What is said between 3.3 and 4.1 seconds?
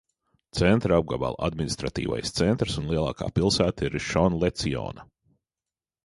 pilsēta ir